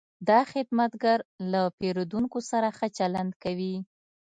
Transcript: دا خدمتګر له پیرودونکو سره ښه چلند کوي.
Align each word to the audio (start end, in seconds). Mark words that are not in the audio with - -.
دا 0.29 0.39
خدمتګر 0.51 1.19
له 1.51 1.61
پیرودونکو 1.77 2.39
سره 2.51 2.67
ښه 2.77 2.87
چلند 2.97 3.31
کوي. 3.43 3.75